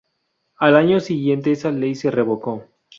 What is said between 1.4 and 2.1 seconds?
esa ley se